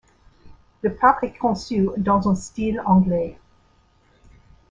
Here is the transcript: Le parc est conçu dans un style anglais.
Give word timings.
Le 0.81 0.95
parc 0.95 1.23
est 1.25 1.37
conçu 1.37 1.87
dans 1.97 2.27
un 2.27 2.33
style 2.33 2.81
anglais. 2.87 3.37